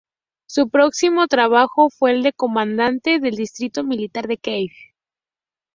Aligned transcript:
Su 0.47 0.67
próximo 0.69 1.27
trabajo 1.27 1.91
fue 1.91 2.13
el 2.13 2.23
de 2.23 2.33
Comandante 2.33 3.19
del 3.19 3.35
Distrito 3.35 3.83
Militar 3.83 4.27
de 4.27 4.37
Kiev. 4.37 4.71